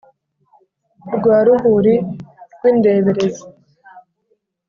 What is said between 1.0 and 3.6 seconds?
rwa ruhuri rw’ indeberezi